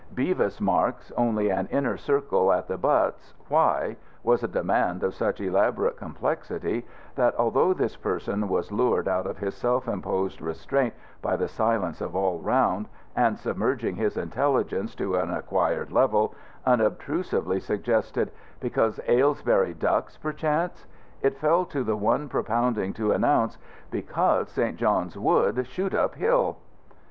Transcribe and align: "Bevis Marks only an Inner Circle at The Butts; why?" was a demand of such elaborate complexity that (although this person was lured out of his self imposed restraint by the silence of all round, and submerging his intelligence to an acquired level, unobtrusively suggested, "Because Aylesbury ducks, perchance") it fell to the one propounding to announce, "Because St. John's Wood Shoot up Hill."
"Bevis 0.15 0.59
Marks 0.59 1.11
only 1.15 1.51
an 1.51 1.67
Inner 1.67 1.95
Circle 1.95 2.51
at 2.51 2.67
The 2.67 2.75
Butts; 2.75 3.35
why?" 3.49 3.97
was 4.23 4.41
a 4.41 4.47
demand 4.47 5.03
of 5.03 5.13
such 5.13 5.39
elaborate 5.39 5.95
complexity 5.95 6.87
that 7.13 7.35
(although 7.35 7.71
this 7.71 7.95
person 7.97 8.49
was 8.49 8.71
lured 8.71 9.07
out 9.07 9.27
of 9.27 9.37
his 9.37 9.53
self 9.53 9.87
imposed 9.87 10.41
restraint 10.41 10.95
by 11.21 11.35
the 11.35 11.47
silence 11.47 12.01
of 12.01 12.15
all 12.15 12.39
round, 12.39 12.89
and 13.15 13.37
submerging 13.37 13.95
his 13.95 14.17
intelligence 14.17 14.95
to 14.95 15.17
an 15.17 15.29
acquired 15.31 15.91
level, 15.91 16.33
unobtrusively 16.65 17.59
suggested, 17.59 18.31
"Because 18.59 18.99
Aylesbury 19.07 19.75
ducks, 19.75 20.17
perchance") 20.17 20.87
it 21.21 21.37
fell 21.37 21.63
to 21.65 21.83
the 21.83 21.95
one 21.95 22.27
propounding 22.27 22.91
to 22.93 23.11
announce, 23.11 23.59
"Because 23.91 24.49
St. 24.49 24.77
John's 24.77 25.15
Wood 25.15 25.63
Shoot 25.67 25.93
up 25.93 26.15
Hill." 26.15 26.57